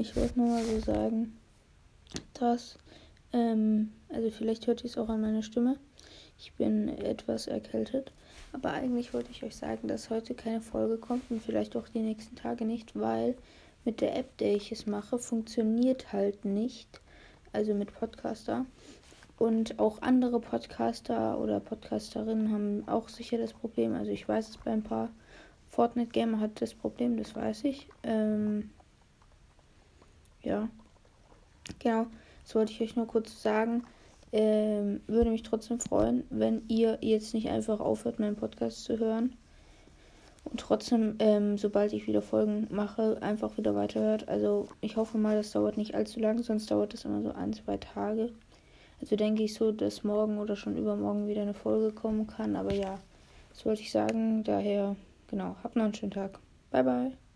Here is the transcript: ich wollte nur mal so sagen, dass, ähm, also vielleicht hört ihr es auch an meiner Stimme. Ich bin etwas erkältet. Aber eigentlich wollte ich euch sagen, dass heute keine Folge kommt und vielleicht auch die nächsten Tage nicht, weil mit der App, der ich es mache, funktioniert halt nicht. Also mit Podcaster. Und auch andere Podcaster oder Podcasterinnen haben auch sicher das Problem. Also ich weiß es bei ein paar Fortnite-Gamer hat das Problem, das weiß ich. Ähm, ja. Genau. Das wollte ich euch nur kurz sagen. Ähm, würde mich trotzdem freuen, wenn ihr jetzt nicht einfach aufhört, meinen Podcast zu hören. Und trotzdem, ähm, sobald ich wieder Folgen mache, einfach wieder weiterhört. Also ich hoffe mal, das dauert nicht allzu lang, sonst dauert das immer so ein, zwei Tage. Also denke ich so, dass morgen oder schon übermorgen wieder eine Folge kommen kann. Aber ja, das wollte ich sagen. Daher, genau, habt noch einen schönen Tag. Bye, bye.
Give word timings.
ich 0.00 0.14
wollte 0.16 0.38
nur 0.38 0.48
mal 0.48 0.64
so 0.64 0.80
sagen, 0.80 1.36
dass, 2.34 2.78
ähm, 3.32 3.92
also 4.08 4.30
vielleicht 4.30 4.66
hört 4.66 4.82
ihr 4.82 4.90
es 4.90 4.98
auch 4.98 5.08
an 5.08 5.20
meiner 5.20 5.42
Stimme. 5.42 5.78
Ich 6.38 6.52
bin 6.54 6.88
etwas 6.88 7.46
erkältet. 7.46 8.12
Aber 8.52 8.70
eigentlich 8.70 9.12
wollte 9.14 9.30
ich 9.32 9.42
euch 9.42 9.56
sagen, 9.56 9.88
dass 9.88 10.10
heute 10.10 10.34
keine 10.34 10.60
Folge 10.60 10.96
kommt 10.98 11.30
und 11.30 11.42
vielleicht 11.42 11.76
auch 11.76 11.88
die 11.88 12.00
nächsten 12.00 12.36
Tage 12.36 12.64
nicht, 12.64 12.98
weil 12.98 13.34
mit 13.84 14.00
der 14.00 14.16
App, 14.16 14.36
der 14.38 14.54
ich 14.54 14.70
es 14.70 14.86
mache, 14.86 15.18
funktioniert 15.18 16.12
halt 16.12 16.44
nicht. 16.44 17.00
Also 17.52 17.74
mit 17.74 17.92
Podcaster. 17.92 18.66
Und 19.38 19.78
auch 19.80 20.00
andere 20.02 20.40
Podcaster 20.40 21.38
oder 21.40 21.58
Podcasterinnen 21.58 22.52
haben 22.52 22.88
auch 22.88 23.08
sicher 23.08 23.38
das 23.38 23.52
Problem. 23.52 23.94
Also 23.94 24.12
ich 24.12 24.28
weiß 24.28 24.48
es 24.48 24.56
bei 24.58 24.70
ein 24.70 24.82
paar 24.82 25.10
Fortnite-Gamer 25.70 26.38
hat 26.38 26.62
das 26.62 26.72
Problem, 26.74 27.16
das 27.16 27.34
weiß 27.34 27.64
ich. 27.64 27.88
Ähm, 28.04 28.70
ja. 30.44 30.68
Genau. 31.78 32.06
Das 32.44 32.54
wollte 32.54 32.72
ich 32.72 32.80
euch 32.80 32.96
nur 32.96 33.06
kurz 33.06 33.42
sagen. 33.42 33.84
Ähm, 34.32 35.00
würde 35.06 35.30
mich 35.30 35.42
trotzdem 35.42 35.78
freuen, 35.80 36.24
wenn 36.28 36.62
ihr 36.68 36.98
jetzt 37.00 37.34
nicht 37.34 37.48
einfach 37.48 37.80
aufhört, 37.80 38.18
meinen 38.18 38.36
Podcast 38.36 38.84
zu 38.84 38.98
hören. 38.98 39.36
Und 40.44 40.60
trotzdem, 40.60 41.16
ähm, 41.20 41.56
sobald 41.56 41.92
ich 41.92 42.06
wieder 42.06 42.20
Folgen 42.20 42.66
mache, 42.70 43.22
einfach 43.22 43.56
wieder 43.56 43.74
weiterhört. 43.74 44.28
Also 44.28 44.68
ich 44.80 44.96
hoffe 44.96 45.18
mal, 45.18 45.36
das 45.36 45.52
dauert 45.52 45.78
nicht 45.78 45.94
allzu 45.94 46.20
lang, 46.20 46.42
sonst 46.42 46.70
dauert 46.70 46.92
das 46.92 47.04
immer 47.04 47.22
so 47.22 47.32
ein, 47.32 47.52
zwei 47.52 47.76
Tage. 47.78 48.32
Also 49.00 49.16
denke 49.16 49.42
ich 49.42 49.54
so, 49.54 49.72
dass 49.72 50.04
morgen 50.04 50.38
oder 50.38 50.56
schon 50.56 50.76
übermorgen 50.76 51.28
wieder 51.28 51.42
eine 51.42 51.54
Folge 51.54 51.92
kommen 51.92 52.26
kann. 52.26 52.56
Aber 52.56 52.74
ja, 52.74 52.98
das 53.50 53.64
wollte 53.64 53.82
ich 53.82 53.92
sagen. 53.92 54.44
Daher, 54.44 54.96
genau, 55.28 55.56
habt 55.62 55.76
noch 55.76 55.84
einen 55.84 55.94
schönen 55.94 56.12
Tag. 56.12 56.38
Bye, 56.70 56.84
bye. 56.84 57.33